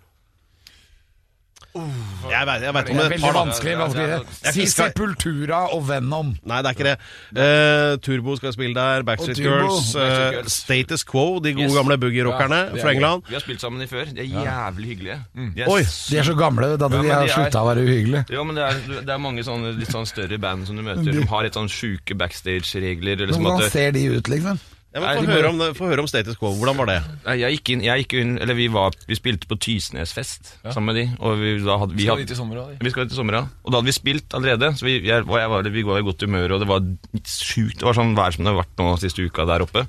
[1.75, 3.39] Jeg vet, jeg vet om Det er et veldig par, da.
[3.45, 3.73] vanskelig.
[3.77, 4.53] Vanskelig.
[4.55, 6.29] Si Sepultura og Venom.
[6.47, 6.97] Nei, det er ikke det.
[7.45, 9.03] Eh, Turbo skal spille der.
[9.03, 9.59] Backstreet Og Turbo.
[9.67, 9.93] Girls.
[9.93, 10.53] Backstreet eh, Girls.
[10.53, 11.75] Status Quo, de gode Yes.
[11.75, 12.95] gamle boogie-rockerne Ja, det er fra gøy.
[12.95, 13.23] England.
[13.27, 14.05] Vi har spilt sammen i før.
[14.15, 15.19] De er jævlig hyggelige.
[15.55, 15.81] De er Oi.
[15.83, 18.25] s- De er så gamle da de Ja, de har er- slutta å være uhyggelige.
[18.29, 21.11] Ja, men det er, det er mange sånne litt sånn større band som du møter.
[21.11, 23.13] De har litt sånn sjuke backstage-regler.
[23.21, 24.59] eller Men at Hvordan ser de ut, liksom?
[24.95, 26.53] Ja, men Få høre, om det- få høre om Status Quo.
[26.55, 27.01] Hvordan var det?
[27.25, 30.85] Nei, jeg gikk inn, jeg gikk inn Eller vi var Vi spilte på Tysnesfest sammen
[30.93, 31.17] med de.
[31.19, 33.33] Og vi, da hadde, vi, Skal dit i sommer òg, vi skal dit i sommer,
[33.33, 33.41] ja.
[33.65, 34.71] Og da hadde vi spilt allerede.
[34.79, 36.79] Så vi, jeg, og jeg var, vi var i godt humør, og det var
[37.27, 37.77] sjukt.
[37.79, 39.83] Det var sånn vær som det har vært nå siste uka der oppe.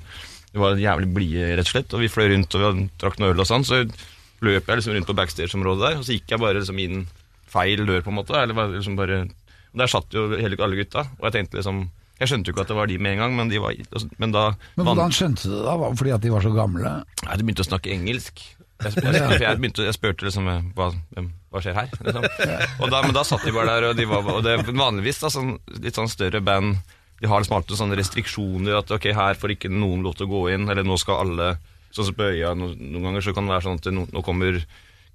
[0.51, 1.93] Det var jævlig blide, rett og slett.
[1.95, 3.63] Og vi fløy rundt og vi hadde- drakk noe øl og sånn.
[3.63, 3.85] Så
[4.43, 7.07] løp jeg liksom rundt på backstage-området der, og så gikk jeg bare liksom inn
[7.47, 8.35] feil dør, på en måte.
[8.35, 11.89] Eller var liksom bare og Der satt jo hele, alle gutta, og jeg tenkte liksom
[12.17, 13.77] Jeg skjønte jo ikke at det var de med en gang, men, de var,
[14.17, 15.63] men da Men hvordan skjønte du det?
[15.67, 15.89] da?
[16.01, 16.93] Fordi at de var så gamle?
[17.23, 18.41] Nei, de begynte å snakke engelsk.
[18.77, 21.89] Jeg, jeg, jeg, jeg, begynte, jeg spurte liksom hva, hva skjer her?
[21.97, 22.27] Liksom.
[22.83, 25.31] Og da, men da satt de bare der, og, de var, og det, vanligvis da,
[25.33, 26.77] sånn, litt sånn større band
[27.17, 30.33] De har liksom alltid sånne restriksjoner at ok, her får ikke noen lov til å
[30.35, 31.55] gå inn, eller nå skal alle
[31.95, 34.21] Sånn som på øya, noen, noen ganger så kan det være sånn at nå, nå
[34.21, 34.59] kommer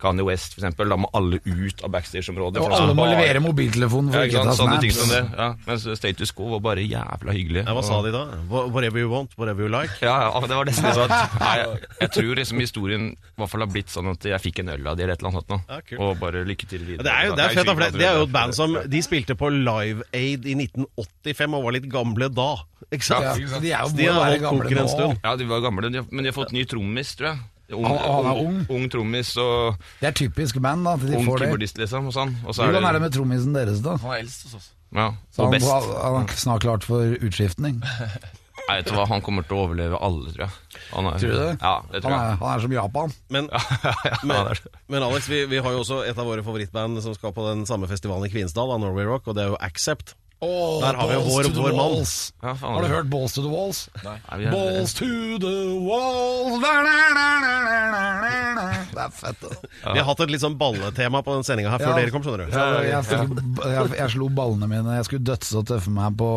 [0.03, 0.91] Kanye West, for eksempel.
[0.93, 2.61] Da må alle ut av backstage-området.
[2.63, 4.59] Og alle må bare- levere mobiltelefonen for ja, ikke sant?
[4.59, 5.23] Sånne ting som det.
[5.39, 5.49] Ja.
[5.67, 7.63] Mens Status Quo var bare jævla hyggelig.
[7.67, 8.25] Ja, hva sa de da?
[8.51, 9.95] Whatever you want, whatever you like.
[10.03, 13.51] Ja, ja, det var nesten sånn at nei, jeg, jeg tror liksom historien i hvert
[13.55, 15.47] fall har blitt sånn at jeg fikk en øl av de eller et eller annet
[15.47, 15.61] sånt nå.
[15.69, 17.03] Ja, og bare lykke til videre.
[17.03, 18.55] Ja, Det er jo det er fett, da, for det, det er jo et band
[18.59, 22.51] som De spilte på Live Aid i 1985 og var litt gamle da.
[22.93, 23.25] Ikke sant?
[23.25, 25.19] Ja, de er jo bare de har holdt en stund.
[25.23, 27.39] Ja, de var gamle, men de har fått ny trommis, tror jeg.
[27.73, 28.67] Ung, Han- han er ung?
[28.69, 31.73] Ung trommis og Det er typisk band, da, at de ung får det.
[31.79, 32.07] liksom.
[32.07, 32.35] Og sånn.
[32.47, 33.97] Og så Hvordan er det med trommisen deres, da?
[33.97, 34.71] Han er eldst hos oss.
[34.93, 35.71] Ja, Så og han, best.
[36.03, 37.81] han er snart klart for utskiftning.
[38.69, 40.51] Nei, vet du hva, han kommer til å overleve alle, tror jeg.
[40.93, 41.55] Han er, Tror du det?
[41.63, 42.21] Ja, det Han tror jeg.
[42.29, 43.13] er, han er som Japan.
[43.29, 44.57] Men, ja, men, han
[44.89, 47.65] men Alex, vi, vi har jo også et av våre favorittband som skal på den
[47.67, 50.15] samme festivalen i Kvinesdal, av Norway Rock, og det er jo Accept.
[50.43, 51.79] Der har vi jo vår- to vår mann.
[51.79, 52.33] walls.
[52.43, 52.95] Ja, faen, Har du ja.
[52.97, 53.89] hørt Balls to the Walls?
[54.03, 55.07] Nei, vi Balls to
[55.39, 58.73] the walls da, da, da.
[58.93, 59.45] Det er fett,
[59.83, 59.93] Ja.
[59.95, 61.97] Vi har hatt et litt sånn balletema på den sendinga her før Ja.
[62.01, 62.53] dere kom, skjønner du.
[62.53, 66.31] Så jeg, fikk, jeg, jeg slo ballene mine Jeg skulle dødse og tøffe meg på,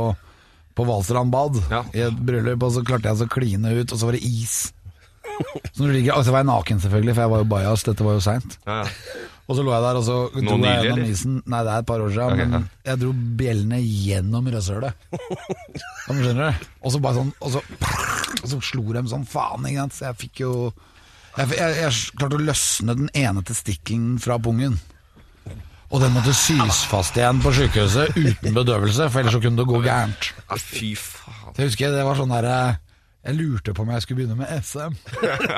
[0.75, 1.83] på Valstrand bad Ja.
[1.93, 4.23] i et bryllup, og så klarte jeg så å kline ut, og så var det
[4.23, 4.71] is.
[5.73, 7.83] Så når du ligger, og så var jeg naken, selvfølgelig, for jeg var jo bajas.
[7.83, 8.57] Dette var jo seint.
[8.67, 8.89] Ja, ja.
[9.45, 11.33] Og så lå jeg der, og så dro jeg gjennom isen.
[11.45, 12.47] Nei, det er et par år siden, Ok, ja.
[12.49, 15.05] men jeg dro bjellene gjennom rasshølet.
[15.13, 16.65] Ja, Skjønner du?
[16.81, 17.61] Og så bare sånn Og så,
[18.41, 19.95] og så slo de sånn faen, ikke sant.
[19.99, 20.51] Så jeg fikk jo
[21.37, 24.77] Jeg, jeg, jeg klarte å løsne den ene testikkelen fra pungen.
[25.93, 29.67] Og den måtte sys fast igjen på sykehuset uten bedøvelse, for ellers så kunne det
[29.69, 30.29] gå gærent.
[30.57, 31.51] Fy faen.
[31.55, 32.79] Det husker jeg det var sånn der eh,
[33.25, 34.93] Jeg lurte på om jeg skulle begynne med SM.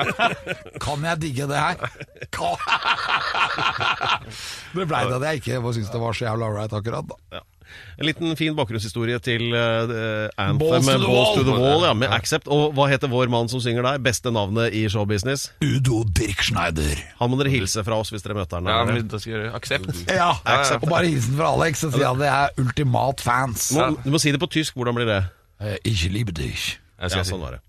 [0.84, 1.76] kan jeg digge det her?
[2.32, 2.56] Kan...
[4.78, 7.16] det blei det at jeg ikke syntes det var så jævla ålreit akkurat, da.
[7.38, 7.44] Ja.
[8.00, 11.84] En liten fin bakgrunnshistorie til uh, Anthem Balls to the Balls to the Wall.
[11.84, 12.48] Ja, med Accept.
[12.48, 14.00] Og hva heter vår mann som synger der?
[14.00, 15.50] Beste navnet i showbusiness?
[15.60, 17.02] Udo Dirkschneider.
[17.20, 18.70] Han må dere hilse fra oss hvis dere møter han.
[18.72, 19.92] Ja, men da skal jeg gjøre aksept.
[20.18, 20.86] Ja, Accept.
[20.86, 23.68] Og bare hilsen fra Alex og si at det er ultimat fans.
[23.74, 24.78] Du må, du må si det på tysk.
[24.78, 25.22] Hvordan blir det?
[25.60, 26.78] Eh, Ich liebe dich.
[26.98, 27.60] Jeg Ja, si sånn var det.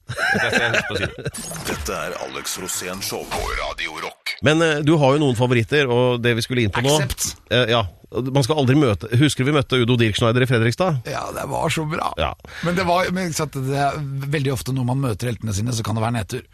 [1.67, 4.33] Dette er Alex Rosén Show på Radio Rock.
[4.41, 7.35] Men eh, du har jo noen favoritter, og det vi skulle inn på nå Accept.
[7.53, 11.03] eh, Ja, man skal aldri møte Husker du vi møtte Udo Dirkschneider i Fredrikstad?
[11.11, 12.09] Ja, det var så bra.
[12.17, 12.31] Ja.
[12.65, 13.99] Men det var men, ikke sant, det er
[14.33, 16.47] veldig ofte når man møter heltene sine, så kan det være nedtur.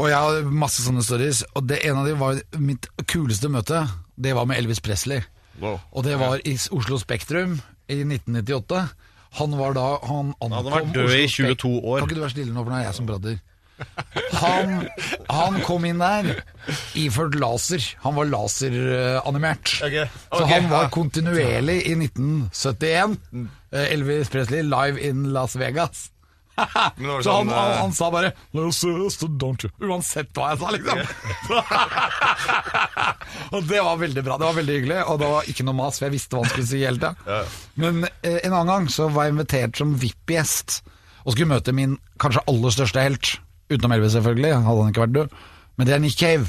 [0.00, 3.84] Og jeg har masse sånne stories, og det ene av dem var mitt kuleste møte.
[4.16, 5.22] Det var med Elvis Presley.
[5.60, 5.78] Wow.
[5.92, 7.58] Og det var i Oslo Spektrum
[7.92, 8.86] i 1998.
[9.38, 11.98] Han var da Han ankom Han hadde vært død i 22 år.
[12.02, 13.40] Kan ikke du være stille nå, for nå er jeg som bradder.
[14.38, 14.74] Han,
[15.32, 16.28] han kom inn der
[16.98, 17.82] iført laser.
[18.04, 19.72] Han var laseranimert.
[19.80, 23.16] Så han var kontinuerlig i 1971.
[23.72, 26.10] eh, Elvis Presley live in Las Vegas.
[26.62, 28.32] Så han, sånn, han, eh, han sa bare
[29.80, 30.98] Uansett hva jeg sa, liksom.
[33.56, 34.36] og det var veldig bra.
[34.38, 36.52] Det var veldig hyggelig, og det var ikke noe mas, for jeg visste hva han
[36.52, 37.40] skulle si hele tida.
[37.80, 40.82] Men eh, en annen gang så var jeg invitert som VIP-gjest
[41.22, 43.34] og skulle møte min kanskje aller største helt.
[43.72, 45.36] Utenom Elvis, selvfølgelig, hadde han ikke vært død.
[45.80, 46.44] Men det er Nick Cave.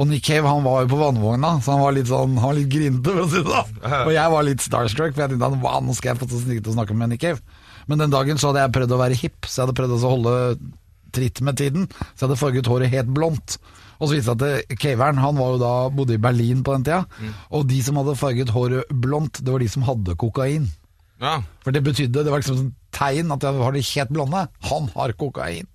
[0.00, 2.56] Og Nick Cave han var jo på vannvogna, så han var litt sånn Han var
[2.56, 3.74] litt grinete, for å si det sånn.
[4.00, 6.64] Og jeg var litt starstruck, for jeg tenkte han, wow, nå skal jeg få snike
[6.64, 7.53] til å snakke med Nick Cave.
[7.90, 10.12] Men den dagen så hadde jeg prøvd å være hipp, så jeg hadde prøvd å
[10.14, 10.34] holde
[11.14, 11.88] tritt med tiden.
[12.14, 13.58] Så jeg hadde farget håret helt blondt.
[14.00, 16.74] Og så viste det seg at caveren han var jo da, bodde i Berlin på
[16.76, 17.28] den tida.
[17.54, 20.66] Og de som hadde farget håret blondt, det var de som hadde kokain.
[21.22, 21.38] Ja.
[21.62, 24.46] For det betydde, det var liksom sånn tegn at jeg har de helt blonde.
[24.70, 25.68] Han har kokain.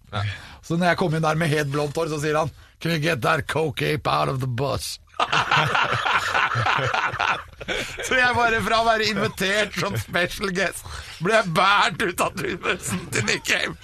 [0.65, 2.99] Så når jeg kom inn der med helt blondt hår, så sier han Can you
[3.03, 4.97] get that coke out of the bus?
[8.07, 10.85] så jeg bare fra å være invitert som special guest,
[11.23, 12.31] ble jeg båret ut av
[12.63, 13.75] bussen til Nick Cave.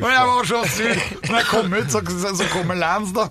[0.00, 0.96] Og jeg var så sur.
[1.28, 2.00] Når jeg kom ut, så,
[2.40, 3.24] så, kommer Lance, da.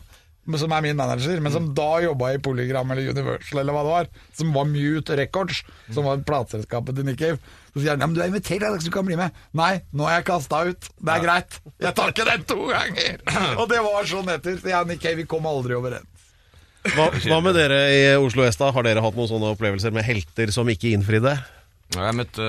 [0.58, 3.94] Som er min manager, men som da jobba i Polygram eller Universal eller hva det
[3.94, 4.08] var.
[4.38, 5.58] Som var Mute Records,
[5.94, 7.38] som var plateselskapet til Nick Cave.
[7.70, 9.30] Så sier han ja, men du er invitert, Alex, du kan bli med.
[9.58, 10.82] Nei, nå er jeg kasta ut.
[10.98, 11.52] Det er greit.
[11.78, 13.16] Jeg tar ikke den to ganger.
[13.62, 14.58] Og det var sånn etter.
[14.58, 16.19] Så jeg og Nick Cave vi kom aldri overens.
[16.88, 18.70] Hva, hva med dere i Oslo S, da?
[18.72, 21.34] Har dere hatt noen sånne opplevelser med helter som ikke innfridde?
[21.96, 22.46] Ja, Jeg møtte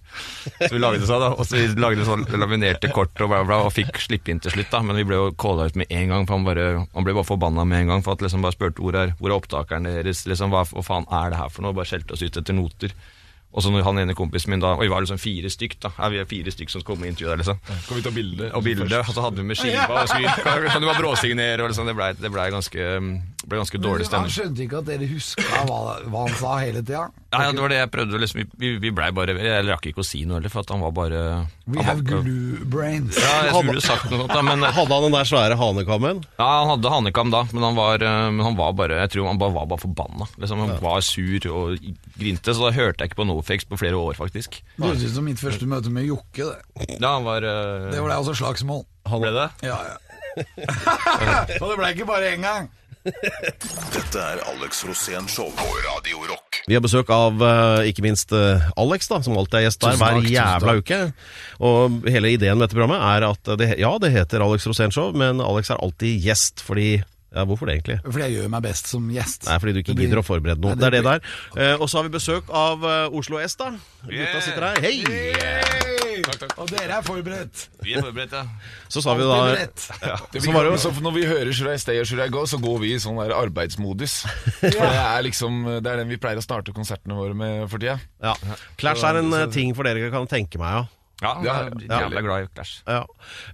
[0.58, 3.58] Så vi lagde sånn da, og så vi lagde sånn laminerte kort og bla, bla,
[3.66, 4.70] og fikk slippe inn til slutt.
[4.72, 7.16] da Men vi ble jo calla ut med en gang, for han, bare, han ble
[7.16, 8.04] bare forbanna med en gang.
[8.04, 11.32] For at liksom bare spurte hvor er, hvor er opptakeren deres, liksom hva faen er
[11.34, 11.76] det her for noe?
[11.76, 12.96] Bare skjelte oss ut etter noter.
[13.52, 15.90] Og så når han ene kompisen min da Oi, var var liksom fire stykk, da.
[16.00, 17.58] Er vi fire stykk som skal komme og intervjue deg, liksom.
[17.88, 18.48] Kan vi ta bilde?
[18.56, 21.60] Og bilde, og så hadde vi med skiva, og så vi- kan du bare bråsignere,
[21.60, 22.86] og liksom, det blei det ble ganske,
[23.48, 27.08] ble ganske dårlig Han skjønte ikke at dere huska hva, hva han sa hele tida.
[27.32, 30.02] Ja, ja, det var det jeg prøvde, liksom, vi- vi, blei bare Jeg rakk ikke
[30.02, 31.20] å si noe heller, for at han var bare
[31.66, 33.16] We han have glue brains.
[33.16, 36.20] Ja, jeg skulle sagt noe sånt, da, men Hadde han den der svære hanekammen?
[36.38, 39.30] Ja, han hadde hanekam da, men han var, eh, men han var bare Jeg tror
[39.30, 40.28] han bare var bare forbanna.
[40.36, 41.78] Liksom, han var sur og
[42.18, 44.60] grinte, så da hørte jeg ikke på NoFX på flere år, faktisk.
[44.76, 46.50] Det høres ut som mitt første møte med Jokke.
[46.52, 47.88] Det, Ja, han var uh...
[47.90, 48.84] det ble også slagsmål.
[49.08, 49.48] Han, Ble det?
[49.66, 49.96] Ja, ja.
[51.60, 52.68] Og det ble ikke bare én gang.
[53.02, 56.60] Dette er Alex Rosén Show på Radio Rock.
[56.70, 59.96] Vi har besøk av eh, ikke minst eh, Alex, da, som alltid er gjest der
[59.98, 60.98] hver jævla uke.
[61.66, 65.10] Og hele ideen med dette programmet er at det, ja, det heter Alex Rosén Show,
[65.18, 66.92] men Alex er alltid gjest fordi
[67.32, 67.94] ja, Hvorfor det, egentlig?
[68.04, 69.46] Fordi jeg gjør meg best som gjest.
[69.48, 70.74] Nei, fordi du ikke blir- gidder å forberede noe.
[70.76, 71.24] Nei, det er det blir-
[71.56, 71.72] der.
[71.72, 72.84] Eh, og så har vi besøk av
[73.16, 73.72] Oslo S, da.
[74.04, 74.82] Gutta sitter her.
[74.84, 76.01] Hei!
[76.58, 77.66] Og dere er forberedt.
[77.82, 78.44] Vi er forberedt, ja.
[78.92, 80.16] Så sa vi da ja.
[80.36, 82.44] Så var det jo- så når vi hører 'Should I stay or should I go',
[82.46, 84.22] så går vi i sånn der arbeidsmodus.
[84.60, 87.78] For det er liksom Det er den vi pleier å starte konsertene våre med for
[87.78, 88.00] tida.
[88.22, 88.34] ja.
[88.78, 90.86] Clash er en eh, ting for dere kan tenke meg, ja.
[91.22, 92.82] Ja, jeg er jævla glad i Clash.
[92.84, 93.04] Ja.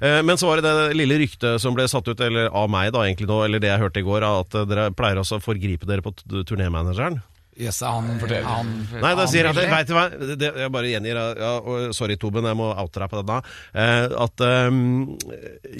[0.01, 2.93] Eh, Men så var det det lille ryktet som ble satt ut, eller av meg
[2.95, 5.43] da egentlig nå, eller det jeg hørte i går, at eh, dere pleier også å
[5.45, 6.15] forgripe dere på
[6.49, 7.21] turnémanageren.
[7.59, 8.45] Er han, forteller.
[8.47, 8.69] han
[9.03, 9.65] Nei, da sier Veldig.
[9.73, 10.05] Vet du hva,
[10.39, 11.53] det, jeg bare gjengir ja,
[11.97, 13.39] Sorry, Toben, jeg må oute deg på denne.
[13.75, 14.79] Eh, at eh,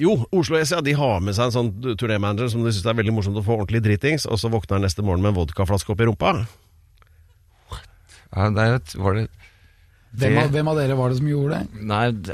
[0.03, 2.99] Jo, Oslo S ja, de har med seg en sånn turnémanager som de syns er
[2.99, 5.95] veldig morsomt å få ordentlig dritings, og så våkner han neste morgen med en vodkaflaske
[5.95, 6.35] oppi rumpa.
[8.35, 9.29] Ja, det er, et- var det
[10.19, 11.81] hvem, av, hvem av dere var det som gjorde det?
[11.85, 12.33] Nei, det,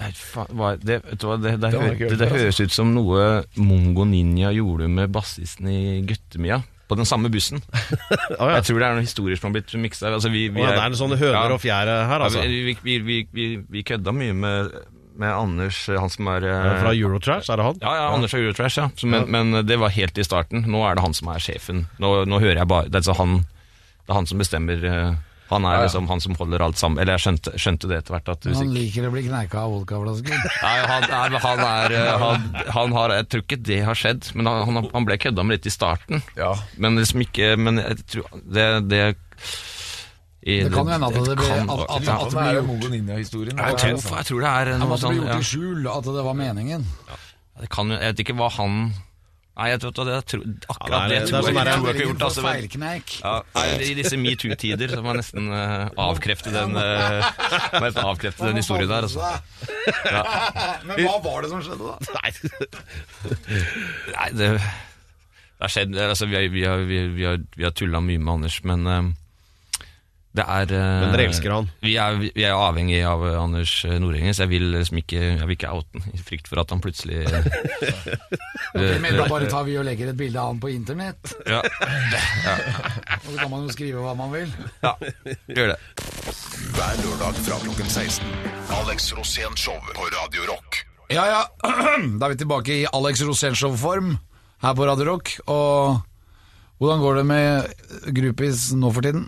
[0.88, 5.12] det, vet du hva, det, det, det høres ut som noe Mongo Ninja gjorde med
[5.12, 6.62] bassisten i Guttemia.
[6.86, 7.62] På den samme bussen.
[8.40, 8.58] oh, ja.
[8.60, 10.12] Jeg tror det er noen historier som har blitt miksa.
[10.14, 12.44] Altså, vi, vi Å, ja, det er sånne høner og fjære her, Ja, altså.
[12.46, 14.76] vi, vi, vi, vi, vi kødda mye med,
[15.18, 17.82] med Anders, han som er eh, Fra Eurotrash, er det han?
[17.82, 18.90] Ja, ja, Anders er Eurotrash, ja.
[18.94, 20.68] Så, men, men det var helt i starten.
[20.70, 21.88] Nå er det han som er sjefen.
[22.04, 23.40] Nå, nå hører jeg bare Det er, altså han,
[24.06, 24.86] det er han som bestemmer.
[25.50, 25.84] Han er Ja, ja.
[25.86, 26.98] liksom han som holder alt sammen.
[27.02, 28.30] Eller jeg skjønte, skjønte det etter hvert.
[28.34, 30.40] At Han liker å bli kneika av vodkaflasker.
[30.66, 32.48] Nei, han, er, han er eh, han,
[32.80, 35.70] han har Jeg tror ikke det har skjedd, men han, han- ble kødda med litt
[35.70, 36.24] i starten.
[36.40, 36.56] Ja.
[36.82, 39.04] Men liksom ikke Men jeg tror det Det,
[40.46, 42.16] i, Det kan jo hende at det ble- kan- at- at- ja.
[42.22, 43.58] at- er det Mongo Ninja-historien.
[43.58, 46.86] jeg, tror, jeg tror det er noe sånn gjort i skjul, at det var meningen.
[47.62, 48.94] Det kan, Jeg vet ikke hva han
[49.56, 51.78] Nei, jeg, tror, jeg tror, akkurat Ja, det er- det, det tror sånn jeg, der-
[51.78, 52.24] tror jeg ikke gjort.
[52.28, 53.36] Altså, men, ja,
[53.88, 57.30] I disse metoo-tider så må jeg nesten uh, avkrefte den uh,
[57.80, 59.08] nesten avkrefte den historien der.
[59.08, 59.20] Altså.
[60.90, 61.96] Men hva var det som skjedde, da?
[62.20, 62.32] Nei.
[64.12, 68.04] Nei, det, det har skjedd altså, Vi har, vi har, vi, vi har, har tulla
[68.04, 68.98] mye med Anders, men det
[70.44, 71.70] er eh, Men dere elsker han?
[71.86, 75.22] Vi er, vi er avhengig av eh, Anders eh, Nordengen, så jeg vil liksom ikke
[75.22, 79.50] Jeg vil ikke oute han i frykt for at han plutselig okay, Men da bare
[79.52, 83.66] tar vi og legger et bilde av han på internett, ja, og så kan man
[83.66, 84.52] jo skrive hva man vil.
[84.84, 84.94] ja,
[85.48, 85.78] gjør det.
[86.76, 88.28] Hver lørdag fra klokken 16.
[88.82, 90.84] Alex Rosén Show på Radio Rock.
[91.14, 91.42] Ja, ja.
[92.20, 94.16] Da er vi tilbake i Alex Rosénshow-form
[94.64, 95.36] her på Radio Rock.
[95.46, 96.02] Og
[96.82, 99.28] hvordan går det med groupies nå for tiden?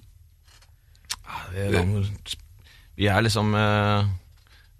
[2.97, 4.07] Vi er liksom eh,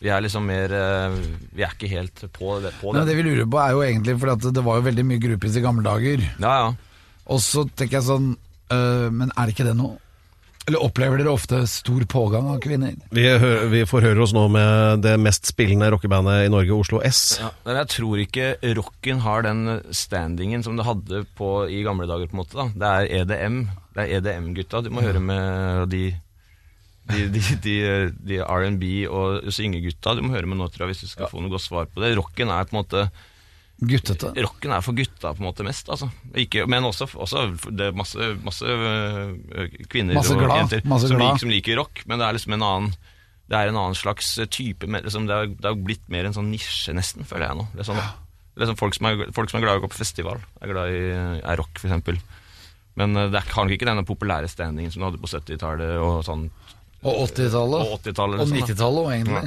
[0.02, 1.20] Vi er liksom mer eh,
[1.54, 2.74] Vi er ikke helt på det.
[2.82, 3.14] På Men det.
[3.14, 5.64] det vi lurer på er jo egentlig For det var jo veldig mye groupies i
[5.66, 6.26] gamle dager.
[6.42, 6.74] Ja, ja.
[7.28, 8.34] Og så tenker jeg sånn
[8.74, 9.94] øh, Men er det ikke det nå?
[10.68, 12.92] Eller opplever dere ofte stor pågang av kvinner?
[13.16, 17.38] Vi, hø- vi forhører oss nå med det mest spillende rockebandet i Norge, Oslo S.
[17.40, 19.62] Ja, men jeg tror ikke rocken har den
[19.96, 22.28] standingen som det hadde på, i gamle dager.
[22.28, 22.66] på en måte da.
[22.84, 23.62] Det er EDM.
[23.96, 24.82] Det er EDM-gutta.
[24.84, 26.02] Du må høre med de
[27.08, 27.78] de, de, de,
[28.32, 30.16] de R&B og syngegutta.
[30.18, 32.04] Du må høre med nå, tror jeg, hvis du skal få noe godt svar på
[32.04, 32.14] det.
[32.20, 33.08] Rocken er på en måte
[33.78, 34.32] Guttete?
[34.42, 36.08] Rocken er for gutta på en måte mest, altså.
[36.34, 39.36] Ikke, men også, også det er masse, masse øh,
[39.86, 42.56] kvinner Masse og glad, jenter masse som, liker, som liker rock, men det er liksom
[42.58, 42.96] en annen
[43.48, 46.50] det er en annen slags type liksom, det, har, det har blitt mer en sånn
[46.52, 47.68] nisje, nesten, føler jeg nå.
[47.76, 48.02] Det er sånn,
[48.58, 50.42] det er sånn folk, som er, folk som er glad i å gå på festival,
[50.60, 51.04] er glad i
[51.40, 52.20] er rock, eksempel.
[53.00, 56.48] Men øh, det har ikke denne populære standingen som du hadde på 70-tallet og sånn.
[57.06, 57.82] Og 80-tallet?
[57.86, 59.46] Og 80-tallet, Og liksom, 90-tallet òg, egentlig.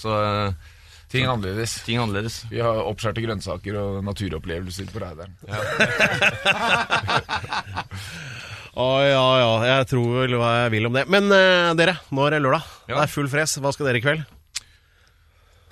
[0.00, 0.52] Så øh,
[1.14, 1.76] Ting er annerledes.
[1.86, 2.40] ting er annerledes.
[2.50, 5.34] Vi har oppskjærte grønnsaker og naturopplevelser på Reideren.
[8.74, 11.04] Å ja ja, jeg tror vel hva jeg vil om det.
[11.06, 12.64] Men uh, dere, nå er det lørdag.
[12.88, 12.96] Ja.
[12.96, 13.54] Det er full fres.
[13.62, 14.24] Hva skal dere i kveld?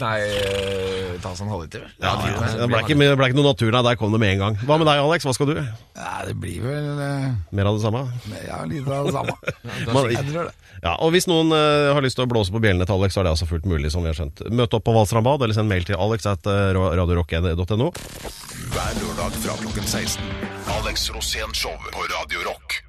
[0.03, 1.93] Nei, eh, ta oss en halvliter, vel.
[2.03, 3.83] Ja, det ble ikke, det ble ikke noe natur, nei.
[3.87, 4.57] Der kom det med en gang.
[4.67, 5.27] Hva med deg, Alex?
[5.29, 5.55] Hva skal du?
[5.63, 8.03] Ja, det blir vel eh, Mer av det samme?
[8.49, 9.37] Ja, litt av det samme.
[9.95, 10.55] Man, Jeg tror det.
[10.83, 13.23] ja, og Hvis noen eh, har lyst til å blåse på bjellene til Alex, så
[13.23, 13.93] er det altså fullt mulig.
[13.95, 14.43] som vi har skjønt.
[14.51, 17.93] Møt opp på Valstrandbad, eller send mail til alex at eh, radiorock.no.
[18.73, 20.33] Hver lørdag fra klokken 16.
[20.81, 22.83] Alex Rosén Show på Radio Rock.